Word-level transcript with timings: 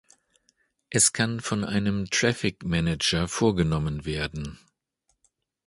Es 0.89 1.13
kann 1.13 1.41
von 1.41 1.63
einem 1.63 2.09
Traffic 2.09 2.63
Manager 2.65 3.27
vorgenommen 3.27 4.03
werden. 4.03 4.57